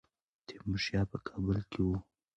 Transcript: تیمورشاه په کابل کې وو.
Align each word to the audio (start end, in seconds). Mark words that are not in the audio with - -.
تیمورشاه 0.45 1.05
په 1.11 1.17
کابل 1.27 1.59
کې 1.71 1.81
وو. 1.85 1.95